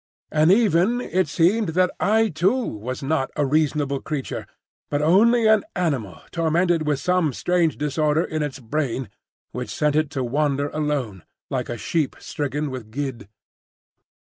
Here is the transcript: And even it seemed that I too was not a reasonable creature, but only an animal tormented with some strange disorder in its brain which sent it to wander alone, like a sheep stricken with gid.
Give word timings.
And 0.31 0.51
even 0.51 0.99
it 0.99 1.27
seemed 1.27 1.69
that 1.77 1.91
I 1.99 2.29
too 2.29 2.55
was 2.57 3.03
not 3.03 3.29
a 3.35 3.45
reasonable 3.45 4.01
creature, 4.01 4.47
but 4.89 4.99
only 4.99 5.45
an 5.45 5.63
animal 5.75 6.19
tormented 6.31 6.87
with 6.87 6.99
some 6.99 7.31
strange 7.33 7.77
disorder 7.77 8.23
in 8.23 8.41
its 8.41 8.57
brain 8.57 9.11
which 9.51 9.69
sent 9.69 9.95
it 9.95 10.09
to 10.17 10.23
wander 10.23 10.69
alone, 10.69 11.21
like 11.51 11.69
a 11.69 11.77
sheep 11.77 12.15
stricken 12.17 12.71
with 12.71 12.89
gid. 12.89 13.27